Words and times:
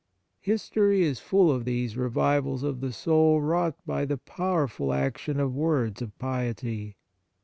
History 0.39 1.03
is 1.03 1.19
full 1.19 1.51
of 1.51 1.63
these 1.63 1.95
revivals 1.95 2.63
of 2.63 2.81
the 2.81 2.91
soul 2.91 3.39
wrought 3.39 3.75
by 3.85 4.03
the 4.05 4.17
powerful 4.17 4.91
action 4.93 5.39
of 5.39 5.53
words 5.53 6.01
of 6.01 6.17
piety. 6.17 6.97